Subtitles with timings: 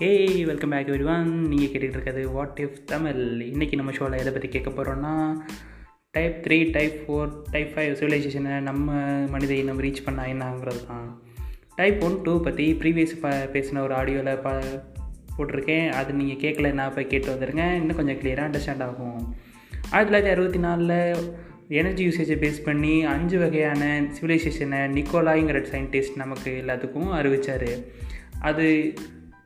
[0.00, 3.42] ஹே welcome back everyone நீங்கள் கேட்டுகிட்டு இருக்கிறது வாட் இஃப் தமிழ்.
[3.42, 5.32] இன்றைக்கி நம்ம ஷோவில் எதை பற்றி கேட்க போகிறோன்னா
[6.10, 8.92] type three type four type five சிவிலைசேஷனை நம்ம
[9.30, 11.22] மனித இனம் ரீச் பண்ண என்னங்கிறது தான்.
[11.76, 14.62] டைப் ஒன் டூ பற்றி ப்ரீவியஸ் ப பேசின ஒரு ஆடியோவில் ப
[15.38, 15.88] போட்டிருக்கேன்.
[15.88, 19.36] அது நீங்கள் கேட்கல நான் போய் கேட்டு வந்துடுங்க இன்னும் கொஞ்சம் கிளியராக அண்டர்ஸ்டாண்ட் ஆகும்.
[19.90, 21.14] ஆயிரத்தி தொள்ளாயிரத்தி அறுபத்தி நாலில்
[21.68, 27.68] எனர்ஜி யூசேஜை பேஸ் பண்ணி அஞ்சு வகையான சிவிலைசேஷனை நிக்கோலாய்ங்கிற சயின்டிஸ்ட் நமக்கு எல்லாத்துக்கும் அறிவித்தார்
[28.40, 28.94] அது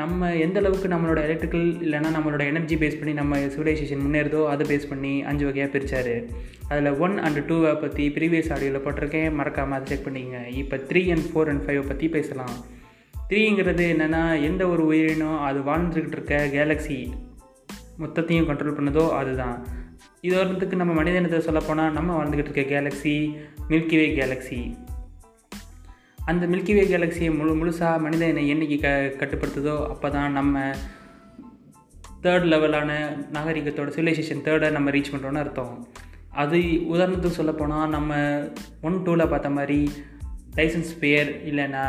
[0.00, 4.88] நம்ம எந்த அளவுக்கு நம்மளோட எலக்ட்ரிக்கல் இல்லைன்னா நம்மளோட எனர்ஜி பேஸ் பண்ணி நம்ம சிவிலைசேஷன் முன்னேறுதோ அதை பேஸ்
[4.88, 6.14] பண்ணி அஞ்சு வகையாக பிரித்தார்
[6.68, 9.30] அதில் ஒன் அண்ட் டூவை பற்றி ப்ரீவியஸ் ஆடியோவில் போட்டிருக்கேன்.
[9.38, 12.56] மறக்காமல் அதை செக் பண்ணிங்க இப்போ த்ரீ அண்ட் ஃபோர் அண்ட் ஃபைவை பற்றி பேசலாம்.
[13.30, 16.98] த்ரீங்கிறது என்னென்னா எந்த ஒரு உயிரினம் அது வாழ்ந்துக்கிட்டு இருக்க கேலக்ஸி
[18.02, 19.56] மொத்தத்தையும் கண்ட்ரோல் பண்ணதோ அதுதான்.
[20.20, 23.16] இது வரதுக்கு நம்ம மனிதனத்தை சொல்லப்போனால் நம்ம வாழ்ந்துக்கிட்டு இருக்க கேலக்ஸி
[23.70, 24.60] மில்கிவே கேலக்ஸி
[26.30, 28.88] அந்த மில்கிவே கேலக்சியை முழு முழுசாக மனித இனம் என்னைக்கு க
[29.18, 30.64] கட்டுப்படுத்துதோ அப்போ தான் நம்ம
[32.24, 32.90] தேர்ட் லெவலான
[33.34, 35.86] நாகரிகத்தோட சிவிலைசேஷன் தேர்டை நம்ம ரீச் பண்ணுறோன்னு அர்த்தம்.
[36.42, 36.58] அது
[36.94, 38.18] உதாரணத்துக்கு சொல்லப்போனால் நம்ம
[38.88, 39.78] ஒன் டூவில் பார்த்த மாதிரி
[40.58, 41.84] லைசன்ஸ் பேர் இல்லைன்னா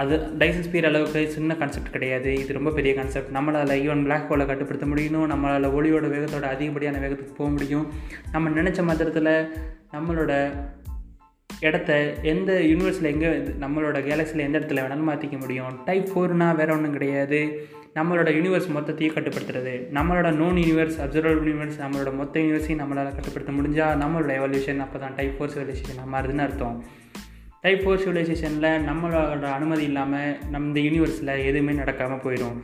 [0.00, 2.30] அது டைசன்ஸ் ஸ்பியர் அளவுக்கு சின்ன கான்செப்ட் கிடையாது.
[2.42, 5.30] இது ரொம்ப பெரிய கான்செப்ட் நம்மளால் ஈவன் பிளாக் ஹோலை கட்டுப்படுத்த முடியும்.
[5.34, 7.86] நம்மளால் ஒளியோட வேகத்தோட அதிகப்படியான வேகத்துக்கு போக முடியும்.
[8.32, 9.34] நம்ம நினச்ச மாத்திரத்தில்
[9.92, 10.32] நம்மளோட
[11.70, 13.28] இடத்த எந்த யூனிவர்ஸில் எங்கே
[13.62, 15.78] நம்மளோட கேலக்ஸியில் எந்த இடத்துல வேணாலும் மாற்றிக்க முடியும்.
[15.84, 17.40] டைப் ஃபோர்னால் வேறு ஒன்றும் கிடையாது.
[17.94, 19.74] நம்மளோட யூனிவர்ஸ் மொத்தத்தையும் கட்டுப்படுத்துறது.
[19.98, 25.14] நம்மளோட நோன் யூனிவர்ஸ் அப்சர்வல் யூனிவர்ஸ் நம்மளோட மொத்த யூனிவர்ஸையும் நம்மளால் கட்டுப்படுத்த முடிஞ்சால் நம்மளோட எவல்யூஷன் அப்போ தான்
[25.14, 26.84] டைப் ஃபோர் சிவிலைசேஷன் மாறுதுன்னு அர்த்தம்.
[27.60, 32.56] டைப் ஃபோர் சிவிலைசேஷனில் நம்மளோட அனுமதி இல்லாமல் நம்ம இந்த யூனிவர்ஸில் எதுவுமே நடக்காமல் போயிடும்.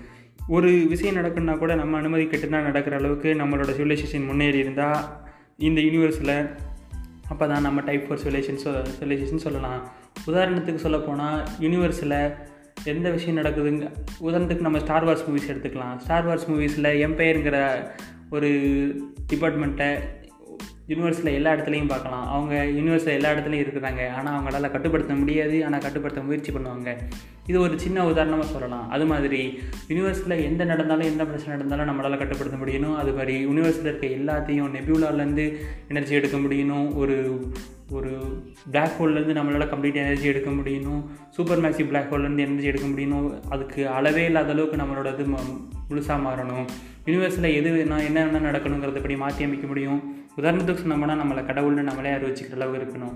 [0.48, 5.00] ஒரு விஷயம் நடக்குன்னா கூட நம்ம அனுமதி கெட்டுனா நடக்கிற அளவுக்கு நம்மளோட சிவிலைசேஷன் முன்னேறி இருந்தால்
[5.56, 6.34] இந்த யூனிவர்ஸில்
[7.32, 9.80] அப்போ தான் நம்ம டைப் ஃபோர் சிவிலைசேஷன் சொ சிவிலைசேஷன் சொல்லலாம்.
[10.26, 12.18] உதாரணத்துக்கு சொல்ல போனால் யூனிவர்ஸில்
[12.92, 13.86] எந்த விஷயம் நடக்குதுங்க
[14.26, 15.96] உதாரணத்துக்கு நம்ம ஸ்டார் வார்ஸ் மூவிஸ் எடுத்துக்கலாம்.
[16.04, 17.58] ஸ்டார் வார்ஸ் மூவிஸில் எம்பையருங்கிற
[18.36, 18.50] ஒரு
[19.32, 19.90] டிபார்ட்மெண்ட்டை
[20.90, 22.24] யூனிவர்ஸில் எல்லா இடத்துலையும் பார்க்கலாம்.
[22.34, 24.02] அவங்க யூனிவர்ஸில் எல்லா இடத்துலையும் இருக்கிறாங்க.
[24.18, 25.56] ஆனால் அவங்களால கட்டுப்படுத்த முடியாது.
[25.66, 26.96] ஆனால் கட்டுப்படுத்த முயற்சி பண்ணுவாங்க.
[27.50, 28.86] இது ஒரு சின்ன உதாரணமாக சொல்லலாம்.
[28.94, 29.42] அது மாதிரி
[29.90, 32.96] யூனிவர்ஸில் எந்த நடந்தாலும் எந்த பிரச்சனை நடந்தாலும் நம்மளால் கட்டுப்படுத்த முடியணும்.
[33.02, 35.46] அது மாதிரி யூனிவர்ஸில் இருக்க எல்லாத்தையும் நெபியூலாலேருந்து
[35.92, 36.88] எனர்ஜி எடுக்க முடியணும்.
[37.02, 37.16] ஒரு
[37.90, 38.10] ஒரு
[38.70, 43.88] பிளாக் ஹோல்லேருந்து நம்மளால் கம்ப்ளீட் எனர்ஜி எடுக்க முடியணும் சூப்பர் மேக்ஸி பிளாக் ஹோல்லேருந்து எனர்ஜி எடுக்க முடியணும் அதுக்கு
[43.88, 45.26] அளவே இல்லாத அளவுக்கு நம்மளோட இது
[45.90, 46.66] முழுசாக மாறணும்.
[47.06, 50.00] யூனிவர்ஸில் எது வேணால் என்ன என்ன நடக்கணுங்கிறத படி மாற்றி அமைக்க முடியும்.
[50.36, 53.14] உதாரணத்துக்கு சொன்னோம்னா நம்மளை கடவுள்னு நம்மளே அறிவிச்சிக்கிற அளவு இருக்கணும்.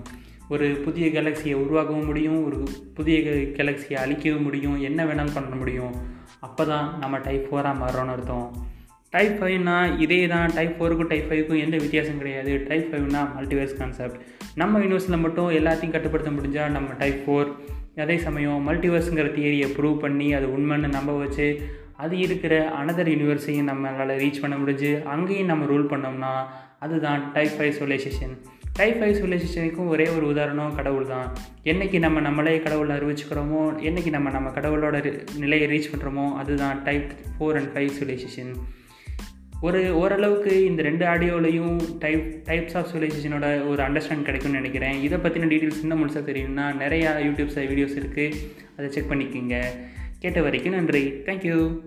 [0.49, 2.63] ஒரு புதிய கேலக்ஸியை உருவாக்கவும் முடியும் ஒரு
[2.93, 3.19] புதிய
[3.57, 5.95] கேலக்ஸியை அழிக்கவும் முடியும் என்ன வேணாலும் பண்ண முடியும்.
[6.39, 8.64] அப்போ தான் நம்ம டைப் ஃபோராக மாறுறோன்னு அர்த்தம்.
[9.15, 12.65] டைப் ஃபைவ்னா இதே தான் டைப் ஃபோருக்கும் டைப் ஃபைவ்க்கும் எந்த வித்தியாசம் கிடையாது.
[12.67, 14.17] டைப் ஃபைவ்னா மல்டிவேர்ஸ் கான்செப்ட்
[14.55, 17.49] நம்ம யூனிவர்ஸில் மட்டும் எல்லாத்தையும் கட்டுப்படுத்த முடிஞ்சால் நம்ம டைப் ஃபோர்
[17.95, 21.47] அதே சமயம் மல்டிவர்ஸுங்கிற தியரியை ப்ரூவ் பண்ணி அது உண்மைன்னு நம்ப வச்சு
[21.97, 26.33] அது இருக்கிற அனதர் யூனிவர்ஸையும் நம்மளால் ரீச் பண்ண முடிஞ்சு அங்கேயும் நம்ம ரூல் பண்ணோம்னா
[26.79, 28.33] அதுதான் type five civilization
[28.73, 31.27] type five சிவிலைசேஷனுக்கும் ஒரே ஒரு உதாரணம் கடவுள் தான்
[31.63, 34.97] என்றைக்கு நம்ம நம்மளே கடவுளை அறிவிச்சுக்கிறோமோ என்றைக்கு நம்ம நம்ம கடவுளோட
[35.39, 38.51] நிலையை ரீச் பண்ணுறோமோ அதுதான் type four and five civilization
[39.61, 45.01] ஒரு ஓரளவுக்கு இந்த ரெண்டு ஆடியோலையும் டைப் டைப்ஸ் ஆஃப் சிவிலைசேஷனோட ஒரு அண்டர்ஸ்டாண்ட் கிடைக்கும்னு நினைக்கிறேன்.
[45.01, 48.35] இதை பற்றின டீட்டெயில்ஸ் இன்னும் முழுசாக தெரியும்னா நிறையா யூடியூப்ஸில் வீடியோஸ் இருக்குது
[48.77, 49.63] அதை செக் பண்ணிக்கோங்க.
[50.19, 51.09] கேட்ட வரைக்கும் நன்றி.
[51.09, 51.79] தேங்க்யூ